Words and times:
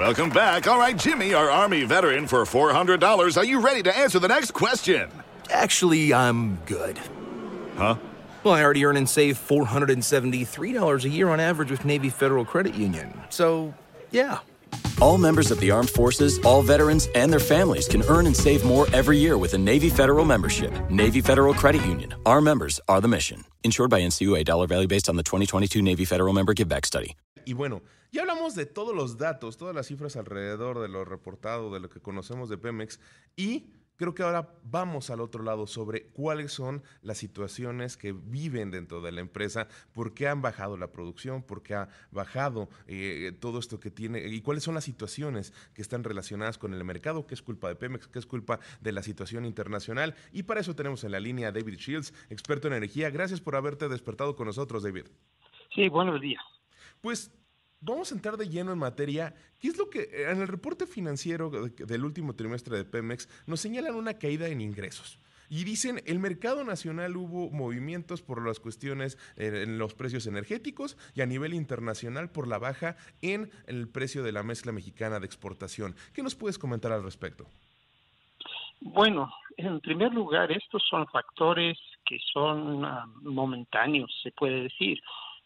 Welcome 0.00 0.30
back. 0.30 0.66
All 0.66 0.78
right, 0.78 0.96
Jimmy, 0.96 1.34
our 1.34 1.50
Army 1.50 1.84
veteran, 1.84 2.26
for 2.26 2.44
$400. 2.44 3.36
Are 3.36 3.44
you 3.44 3.60
ready 3.60 3.82
to 3.82 3.94
answer 3.94 4.18
the 4.18 4.28
next 4.28 4.52
question? 4.52 5.10
Actually, 5.50 6.14
I'm 6.14 6.56
good. 6.64 6.98
Huh? 7.76 7.96
Well, 8.42 8.54
I 8.54 8.64
already 8.64 8.82
earn 8.86 8.96
and 8.96 9.06
save 9.06 9.36
$473 9.36 11.04
a 11.04 11.08
year 11.10 11.28
on 11.28 11.38
average 11.38 11.70
with 11.70 11.84
Navy 11.84 12.08
Federal 12.08 12.46
Credit 12.46 12.74
Union. 12.74 13.12
So, 13.28 13.74
yeah. 14.10 14.38
All 15.02 15.18
members 15.18 15.50
of 15.50 15.60
the 15.60 15.70
armed 15.70 15.90
forces, 15.90 16.38
all 16.46 16.62
veterans, 16.62 17.06
and 17.14 17.30
their 17.30 17.38
families 17.38 17.86
can 17.86 18.02
earn 18.04 18.24
and 18.24 18.34
save 18.34 18.64
more 18.64 18.86
every 18.94 19.18
year 19.18 19.36
with 19.36 19.52
a 19.52 19.58
Navy 19.58 19.90
Federal 19.90 20.24
membership. 20.24 20.72
Navy 20.88 21.20
Federal 21.20 21.52
Credit 21.52 21.84
Union. 21.84 22.14
Our 22.24 22.40
members 22.40 22.80
are 22.88 23.02
the 23.02 23.08
mission. 23.08 23.44
Insured 23.64 23.90
by 23.90 24.00
NCUA. 24.00 24.46
Dollar 24.46 24.66
value 24.66 24.88
based 24.88 25.10
on 25.10 25.16
the 25.16 25.22
2022 25.22 25.82
Navy 25.82 26.06
Federal 26.06 26.32
Member 26.32 26.54
Giveback 26.54 26.86
Study. 26.86 27.16
Y 27.46 27.52
bueno, 27.52 27.82
ya 28.12 28.22
hablamos 28.22 28.54
de 28.54 28.66
todos 28.66 28.94
los 28.94 29.18
datos, 29.18 29.56
todas 29.56 29.74
las 29.74 29.86
cifras 29.86 30.16
alrededor 30.16 30.80
de 30.80 30.88
lo 30.88 31.04
reportado, 31.04 31.72
de 31.72 31.80
lo 31.80 31.88
que 31.90 32.00
conocemos 32.00 32.48
de 32.48 32.58
Pemex 32.58 33.00
y 33.36 33.72
creo 34.00 34.14
que 34.14 34.22
ahora 34.22 34.48
vamos 34.62 35.10
al 35.10 35.20
otro 35.20 35.42
lado 35.42 35.66
sobre 35.66 36.06
cuáles 36.06 36.52
son 36.52 36.82
las 37.02 37.18
situaciones 37.18 37.98
que 37.98 38.12
viven 38.12 38.70
dentro 38.70 39.02
de 39.02 39.12
la 39.12 39.20
empresa, 39.20 39.68
por 39.92 40.14
qué 40.14 40.26
han 40.26 40.40
bajado 40.40 40.78
la 40.78 40.90
producción, 40.90 41.42
por 41.42 41.62
qué 41.62 41.74
ha 41.74 41.90
bajado 42.10 42.70
eh, 42.86 43.36
todo 43.38 43.58
esto 43.58 43.78
que 43.78 43.90
tiene 43.90 44.26
y 44.26 44.40
cuáles 44.40 44.64
son 44.64 44.74
las 44.74 44.84
situaciones 44.84 45.52
que 45.74 45.82
están 45.82 46.02
relacionadas 46.02 46.56
con 46.56 46.72
el 46.72 46.82
mercado, 46.82 47.26
qué 47.26 47.34
es 47.34 47.42
culpa 47.42 47.68
de 47.68 47.76
Pemex, 47.76 48.08
qué 48.08 48.18
es 48.18 48.24
culpa 48.24 48.58
de 48.80 48.92
la 48.92 49.02
situación 49.02 49.44
internacional. 49.44 50.14
Y 50.32 50.44
para 50.44 50.60
eso 50.60 50.74
tenemos 50.74 51.04
en 51.04 51.12
la 51.12 51.20
línea 51.20 51.48
a 51.48 51.52
David 51.52 51.74
Shields, 51.74 52.14
experto 52.30 52.68
en 52.68 52.74
energía. 52.74 53.10
Gracias 53.10 53.42
por 53.42 53.54
haberte 53.54 53.86
despertado 53.90 54.34
con 54.34 54.46
nosotros, 54.46 54.82
David. 54.82 55.08
Sí, 55.74 55.90
buenos 55.90 56.22
días. 56.22 56.42
Pues 57.02 57.30
vamos 57.80 58.12
a 58.12 58.14
entrar 58.14 58.36
de 58.36 58.48
lleno 58.48 58.72
en 58.72 58.78
materia. 58.78 59.34
¿Qué 59.58 59.68
es 59.68 59.78
lo 59.78 59.90
que 59.90 60.02
eh, 60.02 60.30
en 60.30 60.40
el 60.40 60.48
reporte 60.48 60.86
financiero 60.86 61.50
del 61.50 62.04
último 62.04 62.34
trimestre 62.34 62.76
de 62.76 62.84
Pemex 62.84 63.28
nos 63.46 63.60
señalan 63.60 63.94
una 63.94 64.14
caída 64.14 64.48
en 64.48 64.60
ingresos? 64.60 65.18
Y 65.52 65.64
dicen, 65.64 66.00
el 66.06 66.20
mercado 66.20 66.62
nacional 66.62 67.16
hubo 67.16 67.50
movimientos 67.50 68.22
por 68.22 68.46
las 68.46 68.60
cuestiones 68.60 69.18
eh, 69.36 69.64
en 69.64 69.78
los 69.78 69.94
precios 69.94 70.28
energéticos 70.28 70.96
y 71.16 71.22
a 71.22 71.26
nivel 71.26 71.54
internacional 71.54 72.30
por 72.30 72.46
la 72.46 72.58
baja 72.58 72.96
en 73.20 73.50
el 73.66 73.88
precio 73.88 74.22
de 74.22 74.30
la 74.30 74.44
mezcla 74.44 74.70
mexicana 74.70 75.18
de 75.18 75.26
exportación. 75.26 75.96
¿Qué 76.14 76.22
nos 76.22 76.36
puedes 76.36 76.56
comentar 76.56 76.92
al 76.92 77.02
respecto? 77.02 77.46
Bueno, 78.80 79.32
en 79.56 79.80
primer 79.80 80.14
lugar, 80.14 80.52
estos 80.52 80.82
son 80.88 81.06
factores 81.08 81.76
que 82.06 82.18
son 82.32 82.84
ah, 82.84 83.06
momentáneos, 83.22 84.10
se 84.22 84.30
puede 84.30 84.62
decir. 84.62 85.00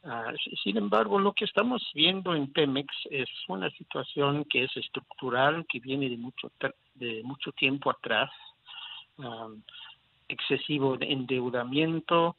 Ah, 0.06 0.33
sin 0.62 0.77
embargo, 0.77 1.19
lo 1.19 1.33
que 1.33 1.47
estamos 1.47 1.83
viendo 1.94 2.34
en 2.34 2.52
Pemex 2.52 2.94
es 3.10 3.28
una 3.48 3.70
situación 3.70 4.44
que 4.44 4.64
es 4.64 4.77
estructural, 4.77 5.64
que 5.66 5.80
viene 5.80 6.11
de 6.11 6.19
mucho, 6.19 6.52
de 6.94 7.22
mucho 7.24 7.52
tiempo 7.52 7.91
atrás, 7.91 8.30
excesivo 10.28 10.98
endeudamiento, 11.00 12.36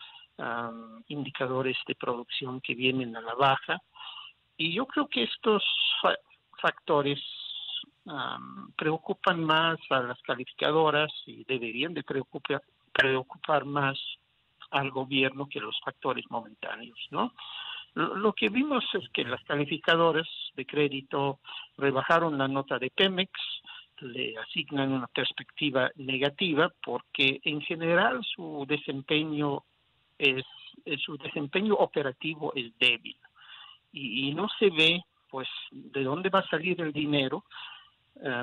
indicadores 1.07 1.77
de 1.87 1.95
producción 1.95 2.61
que 2.61 2.75
vienen 2.75 3.15
a 3.15 3.21
la 3.21 3.33
baja. 3.33 3.81
Y 4.57 4.73
yo 4.73 4.85
creo 4.85 5.07
que 5.07 5.23
estos 5.23 5.63
factores 6.61 7.19
preocupan 8.75 9.43
más 9.43 9.79
a 9.89 10.01
las 10.01 10.21
calificadoras 10.21 11.11
y 11.25 11.43
deberían 11.45 11.95
de 11.95 12.03
preocupar, 12.03 12.61
preocupar 12.93 13.65
más 13.65 13.97
al 14.75 14.91
gobierno 14.91 15.47
que 15.47 15.59
los 15.59 15.79
factores 15.83 16.25
momentáneos, 16.29 16.99
¿no? 17.11 17.33
Lo 17.93 18.33
que 18.33 18.49
vimos 18.49 18.83
es 18.93 19.07
que 19.09 19.23
las 19.23 19.41
calificadoras 19.45 20.27
de 20.55 20.65
crédito 20.65 21.39
rebajaron 21.77 22.37
la 22.37 22.47
nota 22.47 22.77
de 22.77 22.89
Pemex, 22.89 23.31
le 24.01 24.37
asignan 24.37 24.91
una 24.91 25.07
perspectiva 25.07 25.89
negativa 25.95 26.69
porque 26.83 27.39
en 27.43 27.61
general 27.61 28.21
su 28.35 28.65
desempeño 28.67 29.63
es, 30.17 30.43
su 31.05 31.17
desempeño 31.17 31.75
operativo 31.75 32.51
es 32.53 32.77
débil 32.77 33.15
y, 33.93 34.27
y 34.27 34.33
no 34.33 34.49
se 34.59 34.69
ve 34.69 35.01
pues 35.29 35.47
de 35.71 36.03
dónde 36.03 36.29
va 36.29 36.39
a 36.39 36.47
salir 36.47 36.81
el 36.81 36.91
dinero 36.91 37.45
eh, 37.45 37.74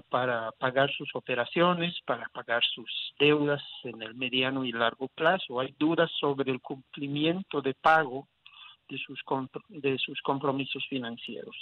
para 0.08 0.52
pagar 0.52 0.90
sus 0.92 1.14
operaciones, 1.14 1.94
para 2.04 2.28
pagar 2.28 2.62
sus 2.62 3.14
deudas 3.18 3.62
en 3.84 4.02
el 4.02 4.14
mediano 4.14 4.64
y 4.64 4.72
largo 4.72 5.08
plazo. 5.08 5.60
Hay 5.60 5.74
dudas 5.78 6.10
sobre 6.20 6.52
el 6.52 6.60
cumplimiento 6.60 7.62
de 7.62 7.74
pago 7.74 8.28
de 8.88 8.98
sus, 8.98 9.20
de 9.68 9.98
sus 9.98 10.20
compromisos 10.22 10.84
financieros. 10.88 11.56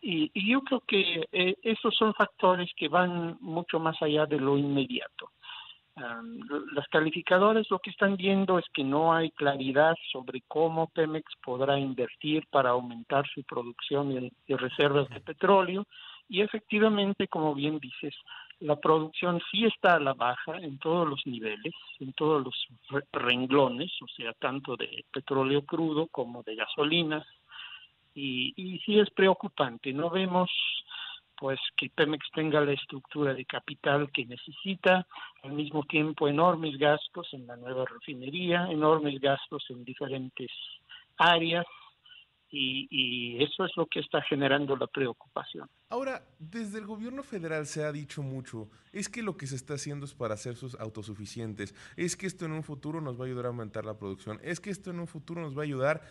Y, 0.00 0.30
yo 0.48 0.60
creo 0.62 0.80
que 0.80 1.28
eh, 1.32 1.56
esos 1.62 1.94
son 1.96 2.14
factores 2.14 2.70
que 2.76 2.88
van 2.88 3.36
mucho 3.40 3.78
más 3.78 4.00
allá 4.02 4.26
de 4.26 4.38
lo 4.38 4.56
inmediato. 4.56 5.30
las 6.72 6.86
calificadoras 6.88 7.68
lo 7.70 7.80
que 7.80 7.90
están 7.90 8.16
viendo 8.16 8.58
es 8.58 8.64
que 8.72 8.84
no 8.84 9.12
hay 9.12 9.30
claridad 9.32 9.96
sobre 10.12 10.42
cómo 10.46 10.86
Pemex 10.88 11.32
podrá 11.42 11.76
invertir 11.78 12.46
para 12.50 12.70
aumentar 12.70 13.26
su 13.34 13.42
producción 13.42 14.30
de 14.46 14.56
reservas 14.56 15.08
de 15.08 15.20
petróleo 15.20 15.84
y 16.28 16.42
efectivamente, 16.42 17.28
como 17.28 17.54
bien 17.54 17.78
dices, 17.78 18.14
la 18.60 18.76
producción 18.76 19.40
sí 19.50 19.64
está 19.64 19.94
a 19.94 20.00
la 20.00 20.14
baja 20.14 20.56
en 20.58 20.78
todos 20.78 21.08
los 21.08 21.26
niveles, 21.26 21.74
en 22.00 22.12
todos 22.12 22.44
los 22.44 22.54
renglones, 23.12 23.90
o 24.02 24.08
sea, 24.08 24.32
tanto 24.34 24.76
de 24.76 25.04
petróleo 25.12 25.64
crudo 25.64 26.08
como 26.08 26.42
de 26.42 26.56
gasolinas, 26.56 27.26
y, 28.14 28.52
y 28.56 28.78
sí 28.80 28.98
es 28.98 29.10
preocupante. 29.10 29.92
No 29.92 30.10
vemos 30.10 30.50
pues 31.38 31.60
que 31.76 31.88
Pemex 31.90 32.26
tenga 32.34 32.60
la 32.60 32.72
estructura 32.72 33.32
de 33.32 33.44
capital 33.44 34.10
que 34.12 34.26
necesita, 34.26 35.06
al 35.44 35.52
mismo 35.52 35.84
tiempo 35.84 36.26
enormes 36.26 36.76
gastos 36.78 37.28
en 37.32 37.46
la 37.46 37.56
nueva 37.56 37.84
refinería, 37.84 38.66
enormes 38.70 39.20
gastos 39.20 39.64
en 39.70 39.84
diferentes 39.84 40.50
áreas, 41.16 41.64
y, 42.50 43.42
eso 43.42 43.64
es 43.64 43.76
lo 43.76 43.86
que 43.86 44.00
está 44.00 44.22
generando 44.22 44.76
la 44.76 44.86
preocupación. 44.86 45.68
Ahora, 45.90 46.26
desde 46.38 46.78
el 46.78 46.86
gobierno 46.86 47.22
federal 47.22 47.66
se 47.66 47.84
ha 47.84 47.92
dicho 47.92 48.22
mucho, 48.22 48.68
es 48.92 49.08
que 49.08 49.22
lo 49.22 49.36
que 49.36 49.46
se 49.46 49.56
está 49.56 49.74
haciendo 49.74 50.06
es 50.06 50.14
para 50.14 50.36
ser 50.36 50.56
sus 50.56 50.74
autosuficientes, 50.76 51.74
es 51.96 52.16
que 52.16 52.26
esto 52.26 52.44
en 52.44 52.52
un 52.52 52.62
futuro 52.62 53.00
nos 53.00 53.18
va 53.18 53.24
a 53.24 53.26
ayudar 53.26 53.46
a 53.46 53.48
aumentar 53.48 53.84
la 53.84 53.98
producción, 53.98 54.40
es 54.42 54.60
que 54.60 54.70
esto 54.70 54.90
en 54.90 55.00
un 55.00 55.06
futuro 55.06 55.40
nos 55.40 55.56
va 55.56 55.62
a 55.62 55.64
ayudar, 55.64 56.02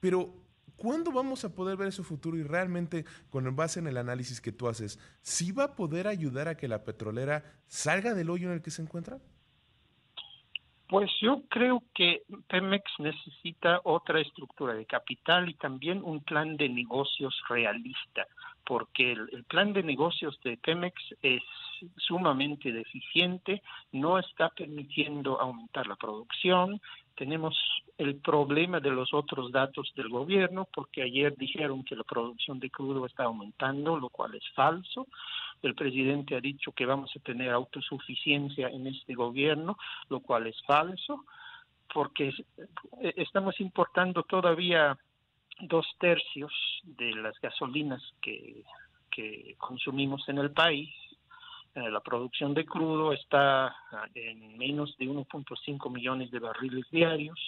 pero 0.00 0.34
¿cuándo 0.76 1.12
vamos 1.12 1.44
a 1.44 1.54
poder 1.54 1.76
ver 1.76 1.88
ese 1.88 2.02
futuro 2.02 2.36
y 2.36 2.42
realmente, 2.42 3.04
con 3.30 3.54
base 3.56 3.80
en 3.80 3.86
el 3.86 3.96
análisis 3.96 4.40
que 4.40 4.52
tú 4.52 4.68
haces, 4.68 4.98
sí 5.22 5.52
va 5.52 5.64
a 5.64 5.76
poder 5.76 6.06
ayudar 6.06 6.48
a 6.48 6.56
que 6.56 6.68
la 6.68 6.84
petrolera 6.84 7.44
salga 7.66 8.14
del 8.14 8.30
hoyo 8.30 8.48
en 8.48 8.54
el 8.54 8.62
que 8.62 8.70
se 8.70 8.82
encuentra? 8.82 9.20
Pues 10.88 11.10
yo 11.20 11.42
creo 11.48 11.82
que 11.94 12.22
Pemex 12.46 12.84
necesita 12.98 13.80
otra 13.82 14.20
estructura 14.20 14.74
de 14.74 14.86
capital 14.86 15.48
y 15.48 15.54
también 15.54 16.00
un 16.04 16.20
plan 16.20 16.56
de 16.56 16.68
negocios 16.68 17.34
realista, 17.48 18.26
porque 18.64 19.12
el, 19.12 19.44
plan 19.44 19.72
de 19.72 19.82
negocios 19.82 20.38
de 20.44 20.56
Pemex 20.58 20.94
es 21.22 21.42
sumamente 21.96 22.70
deficiente, 22.70 23.62
no 23.90 24.18
está 24.18 24.48
permitiendo 24.50 25.40
aumentar 25.40 25.88
la 25.88 25.96
producción, 25.96 26.80
tenemos 27.16 27.56
el 27.98 28.16
problema 28.16 28.78
de 28.78 28.90
los 28.90 29.12
otros 29.14 29.50
datos 29.50 29.92
del 29.96 30.08
gobierno, 30.08 30.68
porque 30.72 31.02
ayer 31.02 31.34
dijeron 31.36 31.82
que 31.82 31.96
la 31.96 32.04
producción 32.04 32.60
de 32.60 32.70
crudo 32.70 33.06
está 33.06 33.24
aumentando, 33.24 33.98
lo 33.98 34.10
cual 34.10 34.34
es 34.34 34.44
falso. 34.54 35.06
El 35.62 35.74
presidente 35.74 36.36
ha 36.36 36.40
dicho 36.40 36.72
que 36.72 36.86
vamos 36.86 37.10
a 37.16 37.20
tener 37.20 37.50
autosuficiencia 37.50 38.68
en 38.68 38.86
este 38.86 39.14
gobierno, 39.14 39.78
lo 40.10 40.20
cual 40.20 40.46
es 40.46 40.56
falso, 40.66 41.24
porque 41.92 42.34
eh, 43.00 43.14
estamos 43.16 43.58
importando 43.60 44.22
todavía 44.22 44.98
dos 45.60 45.86
tercios 45.98 46.52
de 46.84 47.14
las 47.14 47.38
gasolinas 47.40 48.02
que, 48.20 48.62
consumimos 49.56 50.28
en 50.28 50.36
el 50.36 50.50
país 50.50 50.90
la 51.76 52.00
producción 52.00 52.54
de 52.54 52.64
crudo 52.64 53.12
está 53.12 53.66
ah, 53.66 54.06
en 54.14 54.56
menos 54.56 54.96
de 54.98 55.06
1.5 55.06 55.92
millones 55.92 56.30
de 56.30 56.38
barriles 56.38 56.86
diarios 56.90 57.38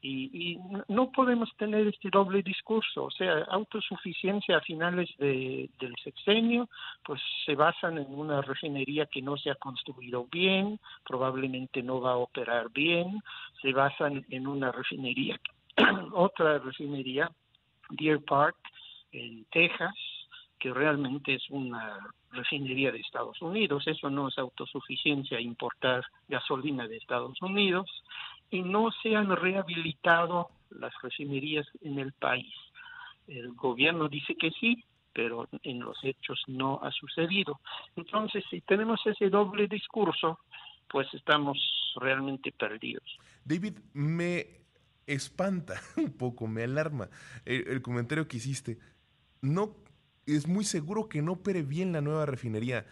y, 0.00 0.58
no 0.88 1.10
podemos 1.10 1.50
tener 1.56 1.86
este 1.88 2.08
doble 2.10 2.42
discurso, 2.42 3.04
o 3.04 3.10
sea, 3.10 3.44
autosuficiencia 3.50 4.58
a 4.58 4.60
finales 4.60 5.08
de, 5.18 5.68
del 5.80 5.94
sexenio, 6.02 6.68
pues 7.04 7.20
se 7.44 7.54
basan 7.54 7.98
en 7.98 8.14
una 8.14 8.40
refinería 8.40 9.06
que 9.06 9.22
no 9.22 9.36
se 9.36 9.50
ha 9.50 9.56
construido 9.56 10.26
bien, 10.30 10.78
probablemente 11.04 11.82
no 11.82 12.00
va 12.00 12.12
a 12.12 12.16
operar 12.16 12.70
bien, 12.70 13.20
se 13.60 13.72
basan 13.72 14.24
en 14.30 14.46
una 14.46 14.70
refinería, 14.70 15.38
otra 16.12 16.58
refinería, 16.58 17.30
Deer 17.90 18.22
Park, 18.24 18.56
en 19.10 19.46
Texas, 19.46 19.94
que 20.58 20.72
realmente 20.72 21.34
es 21.34 21.48
una 21.50 21.98
refinería 22.30 22.92
de 22.92 23.00
Estados 23.00 23.40
Unidos. 23.40 23.84
Eso 23.86 24.10
no 24.10 24.28
es 24.28 24.38
autosuficiencia 24.38 25.40
importar 25.40 26.04
gasolina 26.28 26.86
de 26.86 26.96
Estados 26.96 27.40
Unidos 27.40 27.90
y 28.50 28.62
no 28.62 28.90
se 29.02 29.16
han 29.16 29.34
rehabilitado 29.34 30.50
las 30.70 30.92
refinerías 31.02 31.66
en 31.80 31.98
el 31.98 32.12
país. 32.12 32.52
El 33.26 33.52
gobierno 33.52 34.08
dice 34.08 34.34
que 34.34 34.50
sí, 34.52 34.84
pero 35.12 35.48
en 35.62 35.80
los 35.80 35.98
hechos 36.02 36.42
no 36.46 36.80
ha 36.82 36.90
sucedido. 36.92 37.60
Entonces, 37.96 38.44
si 38.50 38.60
tenemos 38.62 39.00
ese 39.06 39.28
doble 39.28 39.66
discurso, 39.66 40.38
pues 40.88 41.12
estamos 41.12 41.58
realmente 41.96 42.52
perdidos. 42.52 43.18
David, 43.44 43.74
me 43.92 44.46
espanta 45.06 45.74
un 45.96 46.16
poco, 46.16 46.46
me 46.46 46.62
alarma 46.62 47.08
el, 47.44 47.82
comentario 47.82 48.28
que 48.28 48.36
hiciste. 48.36 48.78
No 49.42 49.74
es 50.36 50.46
muy 50.46 50.64
seguro 50.64 51.08
que 51.08 51.22
no 51.22 51.32
opere 51.32 51.62
bien 51.62 51.92
la 51.92 52.00
nueva 52.00 52.26
refinería. 52.26 52.86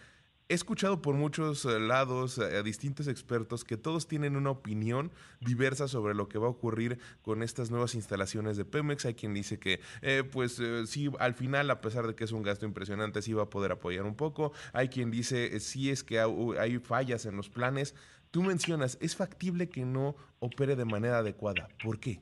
He 0.49 0.53
escuchado 0.53 1.01
por 1.01 1.15
muchos 1.15 1.65
eh, 1.65 1.77
lados 1.77 2.39
a 2.39 2.63
distintos 2.63 3.09
expertos 3.09 3.65
que 3.65 3.75
todos 3.75 4.07
tienen 4.07 4.37
una 4.37 4.51
opinión 4.51 5.11
diversa 5.41 5.89
sobre 5.89 6.15
lo 6.15 6.29
que 6.29 6.37
va 6.37 6.47
a 6.47 6.51
ocurrir 6.51 6.99
con 7.21 7.43
estas 7.43 7.69
nuevas 7.69 7.95
instalaciones 7.95 8.55
de 8.55 8.63
Pemex. 8.63 9.05
Hay 9.05 9.13
quien 9.13 9.33
dice 9.33 9.59
que, 9.59 9.81
eh, 10.01 10.23
pues 10.23 10.57
eh, 10.61 10.87
sí, 10.87 11.11
al 11.19 11.33
final, 11.33 11.69
a 11.69 11.81
pesar 11.81 12.07
de 12.07 12.15
que 12.15 12.23
es 12.23 12.31
un 12.31 12.43
gasto 12.43 12.65
impresionante, 12.65 13.21
sí 13.21 13.33
va 13.33 13.43
a 13.43 13.49
poder 13.49 13.73
apoyar 13.73 14.05
un 14.05 14.15
poco. 14.15 14.53
Hay 14.71 14.87
quien 14.87 15.11
dice, 15.11 15.59
sí 15.59 15.89
es 15.89 16.05
que 16.05 16.21
hay 16.21 16.79
fallas 16.79 17.25
en 17.25 17.35
los 17.35 17.49
planes. 17.49 17.93
Tú 18.31 18.41
mencionas, 18.41 18.97
es 19.01 19.17
factible 19.17 19.67
que 19.67 19.83
no 19.83 20.15
opere 20.39 20.77
de 20.77 20.85
manera 20.85 21.17
adecuada. 21.17 21.67
¿Por 21.83 21.99
qué? 21.99 22.21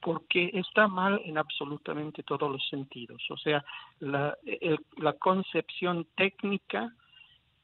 Porque 0.00 0.50
está 0.54 0.88
mal 0.88 1.20
en 1.24 1.38
absolutamente 1.38 2.22
todos 2.22 2.50
los 2.50 2.66
sentidos. 2.68 3.22
O 3.30 3.36
sea, 3.36 3.64
la, 4.00 4.36
la 4.96 5.12
concepción 5.14 6.06
técnica 6.16 6.92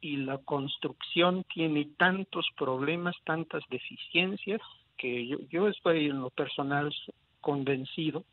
y 0.01 0.17
la 0.17 0.39
construcción 0.39 1.45
tiene 1.53 1.87
tantos 1.97 2.47
problemas, 2.57 3.15
tantas 3.25 3.62
deficiencias, 3.69 4.61
que 4.97 5.27
yo, 5.27 5.39
yo 5.51 5.69
estoy 5.69 6.07
en 6.07 6.21
lo 6.21 6.31
personal 6.31 6.95
convencido 7.41 8.25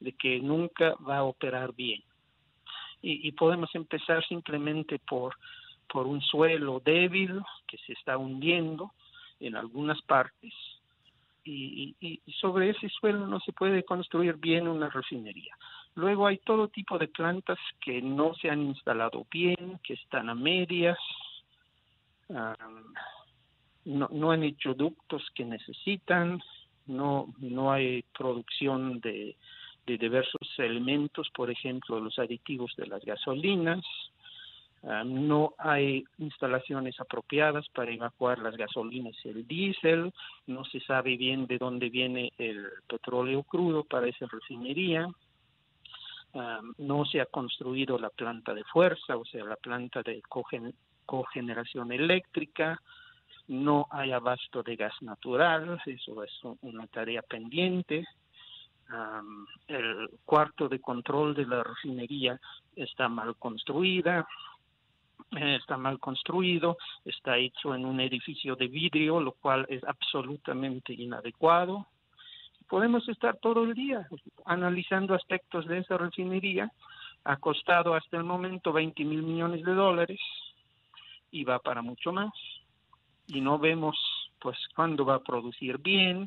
de 0.00 0.12
que 0.12 0.40
nunca 0.40 0.94
va 0.96 1.18
a 1.18 1.24
operar 1.24 1.74
bien. 1.74 2.02
Y, 3.02 3.26
y 3.28 3.32
podemos 3.32 3.74
empezar 3.74 4.24
simplemente 4.26 4.98
por, 4.98 5.36
por 5.88 6.06
un 6.06 6.20
suelo 6.22 6.80
débil 6.84 7.40
que 7.66 7.78
se 7.78 7.92
está 7.92 8.16
hundiendo 8.16 8.92
en 9.40 9.56
algunas 9.56 10.00
partes, 10.02 10.54
y, 11.44 11.94
y, 12.00 12.32
sobre 12.40 12.70
ese 12.70 12.88
suelo 12.88 13.26
no 13.26 13.40
se 13.40 13.52
puede 13.52 13.84
construir 13.84 14.36
bien 14.36 14.66
una 14.66 14.88
refinería. 14.88 15.54
Luego 15.94 16.26
hay 16.26 16.38
todo 16.38 16.68
tipo 16.68 16.98
de 16.98 17.08
plantas 17.08 17.58
que 17.80 18.00
no 18.02 18.34
se 18.34 18.50
han 18.50 18.62
instalado 18.62 19.26
bien, 19.30 19.78
que 19.82 19.94
están 19.94 20.28
a 20.30 20.34
medias, 20.34 20.98
no, 23.84 24.08
no 24.10 24.30
han 24.30 24.42
hecho 24.42 24.74
ductos 24.74 25.22
que 25.34 25.44
necesitan, 25.44 26.40
no, 26.86 27.32
no 27.38 27.72
hay 27.72 28.02
producción 28.16 29.00
de, 29.00 29.36
de 29.86 29.98
diversos 29.98 30.48
elementos, 30.58 31.28
por 31.34 31.50
ejemplo, 31.50 32.00
los 32.00 32.18
aditivos 32.18 32.74
de 32.76 32.86
las 32.86 33.04
gasolinas, 33.04 33.84
Ah, 34.86 35.02
no 35.02 35.54
hay 35.56 36.04
instalaciones 36.18 37.00
apropiadas 37.00 37.66
para 37.70 37.90
evacuar 37.90 38.38
las 38.40 38.54
gasolinas 38.54 39.14
y 39.24 39.28
el 39.30 39.46
diésel, 39.46 40.12
no 40.46 40.64
se 40.66 40.78
sabe 40.80 41.16
bien 41.16 41.46
de 41.46 41.56
dónde 41.56 41.88
viene 41.88 42.32
el 42.36 42.68
petróleo 42.86 43.44
crudo 43.44 43.84
para 43.84 44.08
esa 44.08 44.26
refinería, 44.26 45.08
ah, 46.34 46.60
no 46.76 47.06
se 47.06 47.22
ha 47.22 47.26
construido 47.26 47.98
la 47.98 48.10
planta 48.10 48.52
de 48.52 48.62
fuerza, 48.64 49.16
o 49.16 49.24
sea, 49.24 49.44
la 49.44 49.56
planta 49.56 50.02
de 50.02 50.22
cogeneración 51.06 51.90
eléctrica, 51.90 52.78
no 53.48 53.86
hay 53.90 54.12
abasto 54.12 54.62
de 54.62 54.76
gas 54.76 54.94
natural, 55.00 55.80
eso 55.86 56.22
es 56.22 56.40
una 56.60 56.86
tarea 56.88 57.22
pendiente. 57.22 58.04
Ah, 58.90 59.22
el 59.66 60.10
cuarto 60.26 60.68
de 60.68 60.78
control 60.78 61.34
de 61.34 61.46
la 61.46 61.62
refinería 61.62 62.38
está 62.76 63.08
mal 63.08 63.34
construida, 63.36 64.26
está 65.36 65.76
mal 65.76 65.98
construido, 65.98 66.76
está 67.04 67.36
hecho 67.36 67.74
en 67.74 67.84
un 67.84 68.00
edificio 68.00 68.56
de 68.56 68.68
vidrio, 68.68 69.20
lo 69.20 69.32
cual 69.32 69.66
es 69.68 69.82
absolutamente 69.84 70.92
inadecuado. 70.92 71.86
Podemos 72.68 73.08
estar 73.08 73.36
todo 73.38 73.64
el 73.64 73.74
día 73.74 74.08
analizando 74.46 75.14
aspectos 75.14 75.66
de 75.66 75.78
esa 75.78 75.96
refinería. 75.98 76.72
Ha 77.24 77.36
costado 77.36 77.94
hasta 77.94 78.16
el 78.16 78.24
momento 78.24 78.72
20 78.72 79.04
mil 79.04 79.22
millones 79.22 79.64
de 79.64 79.72
dólares 79.72 80.20
y 81.30 81.44
va 81.44 81.58
para 81.58 81.82
mucho 81.82 82.12
más. 82.12 82.32
Y 83.26 83.40
no 83.40 83.58
vemos 83.58 83.96
pues 84.40 84.58
cuándo 84.74 85.04
va 85.04 85.16
a 85.16 85.22
producir 85.22 85.78
bien 85.78 86.26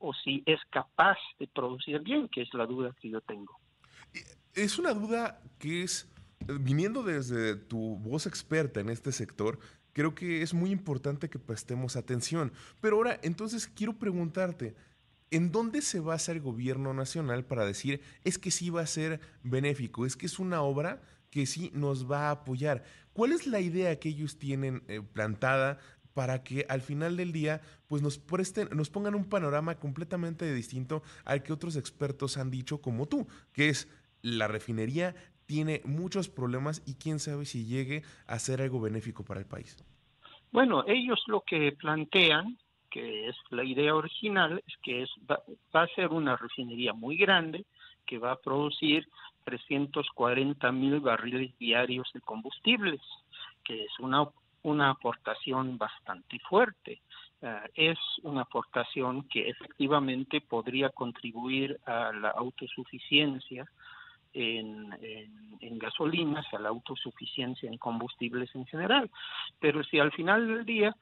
o 0.00 0.12
si 0.12 0.42
es 0.46 0.60
capaz 0.70 1.18
de 1.38 1.46
producir 1.48 2.00
bien, 2.00 2.28
que 2.28 2.42
es 2.42 2.54
la 2.54 2.66
duda 2.66 2.94
que 3.00 3.10
yo 3.10 3.20
tengo. 3.20 3.58
Es 4.54 4.78
una 4.78 4.92
duda 4.92 5.40
que 5.58 5.82
es 5.84 6.10
viniendo 6.60 7.02
desde 7.02 7.56
tu 7.56 7.96
voz 7.98 8.26
experta 8.26 8.80
en 8.80 8.88
este 8.88 9.12
sector, 9.12 9.58
creo 9.92 10.14
que 10.14 10.42
es 10.42 10.54
muy 10.54 10.70
importante 10.70 11.28
que 11.28 11.38
prestemos 11.38 11.96
atención. 11.96 12.52
Pero 12.80 12.96
ahora, 12.96 13.18
entonces 13.22 13.66
quiero 13.66 13.98
preguntarte, 13.98 14.74
¿en 15.30 15.52
dónde 15.52 15.82
se 15.82 16.00
basa 16.00 16.32
el 16.32 16.40
gobierno 16.40 16.94
nacional 16.94 17.44
para 17.44 17.66
decir 17.66 18.00
es 18.24 18.38
que 18.38 18.50
sí 18.50 18.70
va 18.70 18.82
a 18.82 18.86
ser 18.86 19.20
benéfico, 19.42 20.06
es 20.06 20.16
que 20.16 20.26
es 20.26 20.38
una 20.38 20.62
obra 20.62 21.02
que 21.30 21.46
sí 21.46 21.70
nos 21.74 22.10
va 22.10 22.28
a 22.28 22.30
apoyar? 22.30 22.84
¿Cuál 23.12 23.32
es 23.32 23.46
la 23.46 23.60
idea 23.60 23.98
que 23.98 24.10
ellos 24.10 24.38
tienen 24.38 24.82
eh, 24.88 25.00
plantada 25.00 25.78
para 26.14 26.42
que 26.42 26.66
al 26.68 26.80
final 26.80 27.16
del 27.16 27.32
día 27.32 27.60
pues 27.86 28.02
nos 28.02 28.18
presten, 28.18 28.68
nos 28.72 28.90
pongan 28.90 29.14
un 29.14 29.24
panorama 29.24 29.78
completamente 29.78 30.52
distinto 30.52 31.02
al 31.24 31.42
que 31.42 31.52
otros 31.52 31.76
expertos 31.76 32.38
han 32.38 32.50
dicho 32.50 32.80
como 32.80 33.06
tú, 33.06 33.28
que 33.52 33.68
es 33.68 33.88
la 34.22 34.48
refinería 34.48 35.14
tiene 35.48 35.80
muchos 35.84 36.28
problemas 36.28 36.82
y 36.86 36.94
quién 36.94 37.18
sabe 37.18 37.46
si 37.46 37.64
llegue 37.64 38.02
a 38.26 38.38
ser 38.38 38.60
algo 38.60 38.82
benéfico 38.82 39.24
para 39.24 39.40
el 39.40 39.46
país. 39.46 39.82
Bueno, 40.52 40.84
ellos 40.86 41.20
lo 41.26 41.40
que 41.40 41.72
plantean, 41.72 42.58
que 42.90 43.28
es 43.28 43.36
la 43.48 43.64
idea 43.64 43.94
original, 43.94 44.62
es 44.66 44.74
que 44.82 45.02
es, 45.02 45.10
va, 45.28 45.42
a 45.72 45.86
ser 45.94 46.08
una 46.08 46.36
refinería 46.36 46.92
muy 46.92 47.16
grande 47.16 47.64
que 48.06 48.18
va 48.18 48.32
a 48.32 48.36
producir 48.36 49.08
340 49.44 50.70
mil 50.72 51.00
barriles 51.00 51.56
diarios 51.58 52.10
de 52.12 52.20
combustibles, 52.20 53.00
que 53.64 53.84
es 53.84 53.98
una, 54.00 54.28
una 54.62 54.90
aportación 54.90 55.78
bastante 55.78 56.38
fuerte. 56.40 57.00
Ah, 57.40 57.64
es 57.74 57.98
una 58.22 58.42
aportación 58.42 59.26
que 59.28 59.48
efectivamente 59.48 60.42
podría 60.42 60.90
contribuir 60.90 61.78
a 61.86 62.12
la 62.12 62.30
autosuficiencia 62.30 63.64
en, 64.32 64.90
en, 65.60 65.78
gasolinas, 65.78 66.46
a 66.52 66.58
la 66.58 66.68
autosuficiencia 66.68 67.68
en 67.68 67.78
combustibles 67.78 68.50
en 68.54 68.66
general. 68.66 69.10
Pero 69.60 69.82
si 69.84 69.98
al 69.98 70.12
final 70.12 70.46
del 70.46 70.64
día 70.64 70.96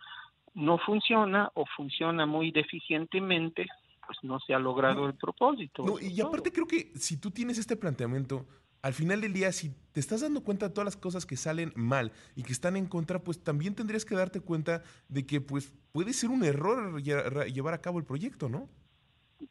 no 0.54 0.78
funciona 0.78 1.50
o 1.54 1.64
funciona 1.76 2.26
muy 2.26 2.50
deficientemente, 2.50 3.66
pues 4.06 4.18
no 4.22 4.38
se 4.40 4.54
ha 4.54 4.58
logrado 4.58 5.06
el 5.06 5.14
propósito. 5.14 5.84
y 6.00 6.20
aparte 6.20 6.52
creo 6.52 6.66
que 6.66 6.92
si 6.94 7.20
tú 7.20 7.30
tienes 7.30 7.58
este 7.58 7.76
planteamiento, 7.76 8.46
al 8.82 8.94
final 8.94 9.20
del 9.20 9.32
día, 9.32 9.50
si 9.50 9.70
te 9.92 9.98
estás 9.98 10.20
dando 10.20 10.42
cuenta 10.44 10.68
de 10.68 10.74
todas 10.74 10.84
las 10.84 10.96
cosas 10.96 11.26
que 11.26 11.36
salen 11.36 11.72
mal 11.74 12.12
y 12.36 12.44
que 12.44 12.52
están 12.52 12.76
en 12.76 12.86
contra, 12.86 13.18
pues 13.18 13.42
también 13.42 13.74
tendrías 13.74 14.04
que 14.04 14.14
darte 14.14 14.40
cuenta 14.40 14.82
de 15.08 15.26
que 15.26 15.40
pues 15.40 15.74
puede 15.90 16.12
ser 16.12 16.30
un 16.30 16.44
error 16.44 17.02
llevar 17.02 17.74
a 17.74 17.80
cabo 17.80 17.98
el 17.98 18.04
proyecto, 18.04 18.48
¿no? 18.48 18.68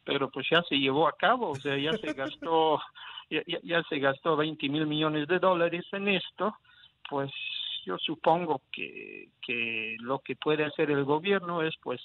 Pero 0.04 0.30
pues 0.30 0.46
ya 0.50 0.62
se 0.62 0.76
llevó 0.76 1.06
a 1.06 1.16
cabo, 1.16 1.50
o 1.50 1.56
sea, 1.56 1.76
ya 1.76 1.92
se 1.98 2.12
gastó 2.14 2.80
ya, 3.30 3.42
ya, 3.62 3.82
se 3.84 3.98
gastó 3.98 4.36
20 4.36 4.68
mil 4.68 4.86
millones 4.86 5.26
de 5.28 5.38
dólares 5.38 5.84
en 5.92 6.08
esto, 6.08 6.56
pues 7.08 7.30
yo 7.84 7.98
supongo 7.98 8.62
que, 8.72 9.28
que 9.40 9.96
lo 10.00 10.18
que 10.20 10.36
puede 10.36 10.64
hacer 10.64 10.90
el 10.90 11.04
gobierno 11.04 11.62
es 11.62 11.74
pues 11.82 12.00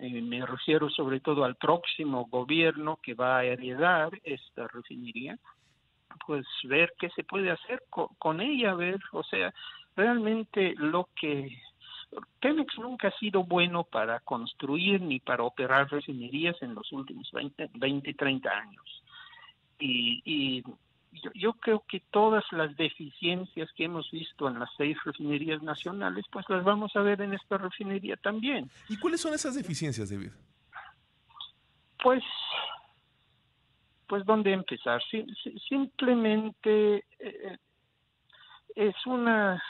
eh, 0.00 0.22
me 0.22 0.44
refiero 0.46 0.88
sobre 0.90 1.20
todo 1.20 1.44
al 1.44 1.56
próximo 1.56 2.26
gobierno 2.26 2.98
que 3.02 3.14
va 3.14 3.38
a 3.38 3.44
heredar 3.44 4.10
esta 4.22 4.68
refinería, 4.68 5.36
pues 6.26 6.46
ver 6.64 6.92
qué 6.98 7.10
se 7.10 7.24
puede 7.24 7.50
hacer 7.50 7.82
con, 7.90 8.08
con, 8.18 8.40
ella, 8.40 8.74
ver, 8.74 9.00
o 9.12 9.24
sea, 9.24 9.52
realmente 9.96 10.74
lo 10.76 11.08
que 11.20 11.58
Pemex 12.40 12.78
nunca 12.78 13.08
ha 13.08 13.18
sido 13.18 13.42
bueno 13.42 13.82
para 13.82 14.20
construir 14.20 15.00
ni 15.00 15.18
para 15.18 15.42
operar 15.42 15.90
refinerías 15.90 16.60
en 16.62 16.74
los 16.74 16.92
últimos 16.92 17.30
20, 17.32 17.70
20 17.74 18.14
30 18.14 18.50
años 18.50 19.03
y, 19.78 20.62
yo, 21.34 21.52
creo 21.54 21.84
que 21.88 22.00
todas 22.10 22.44
las 22.50 22.76
deficiencias 22.76 23.70
que 23.76 23.84
hemos 23.84 24.10
visto 24.10 24.48
en 24.48 24.58
las 24.58 24.68
seis 24.76 24.96
refinerías 25.04 25.62
nacionales, 25.62 26.24
pues 26.30 26.44
las 26.48 26.64
vamos 26.64 26.94
a 26.96 27.00
ver 27.00 27.20
en 27.20 27.34
esta 27.34 27.56
refinería 27.56 28.16
también. 28.16 28.68
¿Y 28.88 28.98
cuáles 28.98 29.20
son 29.20 29.32
esas 29.32 29.54
deficiencias, 29.54 30.10
David? 30.10 30.32
Pues, 32.02 32.24
pues 34.08 34.24
dónde 34.26 34.52
empezar. 34.52 35.00
simplemente 35.68 37.04
eh, 37.20 37.58
es 38.74 38.94
una, 39.06 39.62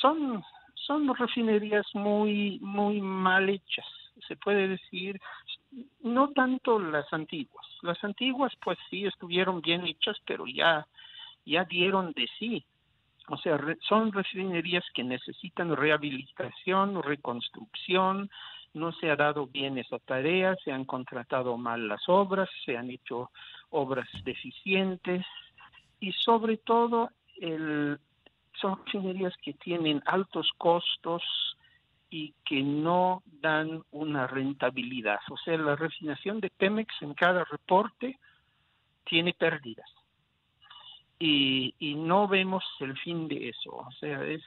son, 0.00 0.42
son 0.74 1.14
refinerías 1.14 1.86
muy, 1.94 2.58
muy 2.60 3.00
mal 3.00 3.48
hechas 3.48 3.86
se 4.26 4.36
puede 4.36 4.68
decir, 4.68 5.20
no 6.02 6.30
tanto 6.30 6.78
las 6.78 7.10
antiguas. 7.12 7.66
Las 7.82 8.02
antiguas, 8.04 8.52
pues 8.62 8.78
sí, 8.90 9.06
estuvieron 9.06 9.60
bien 9.60 9.86
hechas, 9.86 10.16
pero 10.26 10.46
ya, 10.46 10.86
ya 11.44 11.64
dieron 11.64 12.12
de 12.12 12.28
sí. 12.38 12.64
O 13.28 13.36
sea, 13.36 13.58
son 13.88 14.12
refinerías 14.12 14.84
que 14.94 15.04
necesitan 15.04 15.74
rehabilitación, 15.76 17.02
reconstrucción, 17.02 18.30
no 18.74 18.92
se 18.92 19.10
ha 19.10 19.16
dado 19.16 19.46
bien 19.46 19.78
esa 19.78 19.98
tarea, 20.00 20.56
se 20.64 20.72
han 20.72 20.84
contratado 20.84 21.56
mal 21.56 21.88
las 21.88 22.08
obras, 22.08 22.48
se 22.64 22.76
han 22.76 22.90
hecho 22.90 23.30
obras 23.70 24.08
deficientes 24.24 25.24
y 26.00 26.12
sobre 26.12 26.56
todo 26.56 27.10
el, 27.40 27.98
son 28.60 28.84
refinerías 28.84 29.34
que 29.42 29.52
tienen 29.54 30.02
altos 30.06 30.50
costos 30.58 31.22
y 32.12 32.34
que 32.44 32.62
no 32.62 33.22
dan 33.40 33.82
una 33.90 34.26
rentabilidad. 34.26 35.18
O 35.30 35.38
sea, 35.38 35.56
la 35.56 35.76
refinación 35.76 36.40
de 36.40 36.50
Pemex 36.50 36.94
en 37.00 37.14
cada 37.14 37.42
reporte 37.44 38.18
tiene 39.06 39.32
pérdidas. 39.32 39.88
Y, 41.18 41.74
y 41.78 41.94
no 41.94 42.28
vemos 42.28 42.64
el 42.80 42.98
fin 42.98 43.28
de 43.28 43.48
eso. 43.48 43.70
O 43.70 43.90
sea, 43.98 44.22
es, 44.26 44.42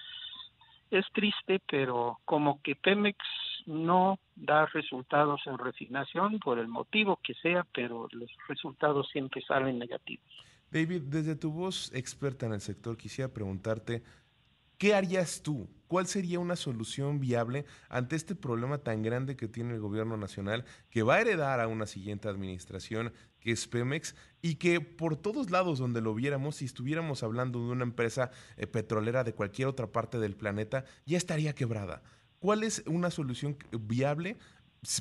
es 0.91 1.05
triste, 1.12 1.60
pero 1.67 2.19
como 2.24 2.62
que 2.62 2.75
Pemex 2.75 3.17
no 3.65 4.19
da 4.36 4.67
resultados 4.67 5.41
en 5.48 5.57
refinación 5.57 6.38
por 6.38 6.60
el 6.60 6.67
motivo 6.67 7.19
que 7.24 7.34
sea, 7.34 7.65
pero 7.74 8.07
los 8.12 8.29
resultados 8.48 9.10
siempre 9.12 9.41
salen 9.41 9.79
negativos. 9.79 10.24
David, 10.69 11.01
desde 11.07 11.36
tu 11.36 11.51
voz 11.51 11.91
experta 11.95 12.45
en 12.45 12.53
el 12.53 12.62
sector, 12.62 12.95
quisiera 12.95 13.34
preguntarte, 13.34 14.03
¿qué 14.77 14.94
harías 14.94 15.41
tú? 15.41 15.70
¿Cuál 15.88 16.08
sería 16.08 16.39
una 16.39 16.55
solución 16.55 17.20
viable 17.20 17.65
ante 17.89 18.15
este 18.15 18.36
problema 18.36 18.79
tan 18.79 19.03
grande 19.03 19.36
que 19.36 19.48
tiene 19.48 19.75
el 19.75 19.79
gobierno 19.79 20.17
nacional, 20.17 20.65
que 20.89 21.03
va 21.03 21.15
a 21.15 21.22
heredar 21.22 21.60
a 21.60 21.67
una 21.67 21.86
siguiente 21.86 22.27
administración, 22.27 23.13
que 23.39 23.51
es 23.51 23.67
Pemex, 23.67 24.15
y 24.41 24.55
que 24.55 24.82
por 24.82 25.15
todos 25.15 25.51
lados 25.51 25.77
donde 25.77 26.01
lo 26.01 26.15
viéramos, 26.15 26.58
si 26.58 26.65
estuviéramos 26.65 27.22
hablando 27.22 27.60
de 27.60 27.72
una 27.72 27.84
empresa 27.84 28.32
eh, 28.58 28.65
petrolera 28.65 29.24
de 29.24 29.34
cualquier 29.34 29.67
otra 29.67 29.91
parte 29.91 30.17
del 30.17 30.36
planeta, 30.36 30.86
ya 31.05 31.17
estaría 31.17 31.53
quebrada? 31.53 32.01
¿Cuál 32.39 32.63
es 32.63 32.84
una 32.88 33.12
solución 33.12 33.58
viable 33.72 34.38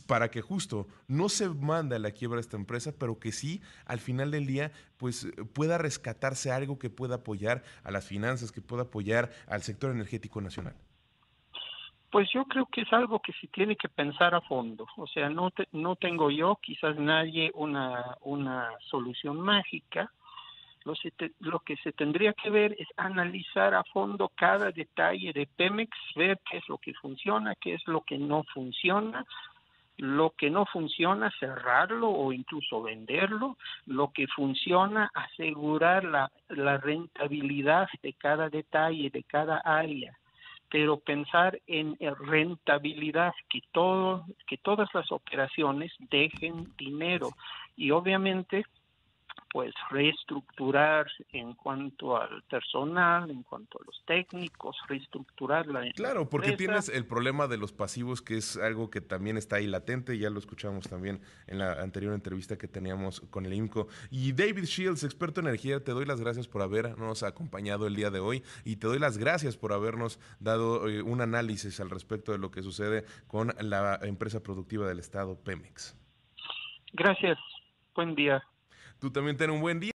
para 0.06 0.30
que 0.30 0.40
justo 0.40 0.86
no 1.08 1.28
se 1.28 1.48
mande 1.48 1.96
a 1.96 1.98
la 1.98 2.10
quiebra 2.10 2.40
esta 2.40 2.56
empresa, 2.56 2.92
pero 2.98 3.18
que 3.18 3.32
sí 3.32 3.60
al 3.86 4.00
final 4.00 4.30
del 4.30 4.46
día 4.46 4.72
pues 4.96 5.26
pueda 5.54 5.78
rescatarse 5.78 6.50
algo 6.50 6.78
que 6.78 6.90
pueda 6.90 7.16
apoyar 7.16 7.62
a 7.82 7.90
las 7.90 8.06
finanzas, 8.06 8.52
que 8.52 8.60
pueda 8.60 8.84
apoyar 8.84 9.30
al 9.46 9.62
sector 9.62 9.90
energético 9.90 10.40
nacional? 10.40 10.74
Pues 12.10 12.28
yo 12.32 12.44
creo 12.44 12.66
que 12.66 12.82
es 12.82 12.92
algo 12.92 13.18
que 13.20 13.32
se 13.32 13.48
tiene 13.48 13.74
que 13.74 13.88
pensar 13.88 14.34
a 14.36 14.40
fondo. 14.40 14.86
O 14.96 15.06
sea, 15.08 15.28
no, 15.28 15.52
no 15.72 15.96
tengo 15.96 16.30
yo, 16.30 16.56
quizás 16.62 16.96
nadie, 16.96 17.50
una, 17.54 18.16
una 18.20 18.70
solución 18.88 19.40
mágica, 19.40 20.12
lo, 21.40 21.60
que 21.60 21.76
se 21.78 21.92
tendría 21.92 22.32
que 22.34 22.50
ver 22.50 22.76
es 22.78 22.88
analizar 22.96 23.74
a 23.74 23.84
fondo 23.84 24.30
cada 24.34 24.70
detalle 24.70 25.32
de 25.32 25.46
Pemex, 25.46 25.90
ver 26.14 26.38
qué 26.48 26.58
es 26.58 26.68
lo 26.68 26.78
que 26.78 26.92
funciona, 26.94 27.54
qué 27.54 27.74
es 27.74 27.82
lo 27.86 28.02
que 28.02 28.18
no 28.18 28.44
funciona, 28.52 29.24
lo 29.96 30.30
que 30.30 30.50
no 30.50 30.66
funciona, 30.66 31.32
cerrarlo 31.38 32.10
o 32.10 32.32
incluso 32.32 32.82
venderlo, 32.82 33.56
lo 33.86 34.12
que 34.12 34.26
funciona, 34.26 35.10
asegurar 35.14 36.04
la, 36.04 36.30
la 36.48 36.78
rentabilidad 36.78 37.88
de 38.02 38.12
cada 38.14 38.48
detalle, 38.48 39.10
de 39.10 39.22
cada 39.22 39.58
área. 39.58 40.16
Pero 40.70 40.98
pensar 40.98 41.60
en 41.66 41.96
rentabilidad, 42.00 43.32
que 43.48 43.60
todo, 43.70 44.24
que 44.48 44.56
todas 44.56 44.88
las 44.92 45.12
operaciones 45.12 45.92
dejen 46.10 46.72
dinero. 46.76 47.30
Y 47.76 47.92
obviamente 47.92 48.64
pues 49.54 49.72
reestructurar 49.88 51.06
en 51.30 51.54
cuanto 51.54 52.20
al 52.20 52.42
personal, 52.50 53.30
en 53.30 53.44
cuanto 53.44 53.78
a 53.80 53.84
los 53.86 54.02
técnicos, 54.04 54.76
reestructurar 54.88 55.68
la 55.68 55.92
Claro, 55.92 56.28
porque 56.28 56.56
tienes 56.56 56.88
el 56.88 57.06
problema 57.06 57.46
de 57.46 57.56
los 57.56 57.72
pasivos 57.72 58.20
que 58.20 58.36
es 58.36 58.56
algo 58.56 58.90
que 58.90 59.00
también 59.00 59.36
está 59.36 59.56
ahí 59.56 59.68
latente, 59.68 60.18
ya 60.18 60.28
lo 60.28 60.40
escuchamos 60.40 60.88
también 60.88 61.20
en 61.46 61.60
la 61.60 61.74
anterior 61.74 62.14
entrevista 62.14 62.58
que 62.58 62.66
teníamos 62.66 63.20
con 63.30 63.46
el 63.46 63.54
IMCO. 63.54 63.86
Y 64.10 64.32
David 64.32 64.64
Shields, 64.64 65.04
experto 65.04 65.40
en 65.40 65.46
energía, 65.46 65.84
te 65.84 65.92
doy 65.92 66.04
las 66.04 66.20
gracias 66.20 66.48
por 66.48 66.60
habernos 66.60 67.22
acompañado 67.22 67.86
el 67.86 67.94
día 67.94 68.10
de 68.10 68.18
hoy 68.18 68.42
y 68.64 68.74
te 68.74 68.88
doy 68.88 68.98
las 68.98 69.18
gracias 69.18 69.56
por 69.56 69.72
habernos 69.72 70.18
dado 70.40 70.88
eh, 70.88 71.00
un 71.00 71.20
análisis 71.20 71.78
al 71.78 71.90
respecto 71.90 72.32
de 72.32 72.38
lo 72.38 72.50
que 72.50 72.64
sucede 72.64 73.04
con 73.28 73.54
la 73.60 74.00
empresa 74.02 74.42
productiva 74.42 74.88
del 74.88 74.98
estado 74.98 75.38
Pemex. 75.38 75.96
Gracias. 76.92 77.38
Buen 77.94 78.16
día. 78.16 78.42
Tú 78.98 79.10
también 79.10 79.36
ten 79.36 79.50
un 79.50 79.60
buen 79.60 79.80
día. 79.80 79.92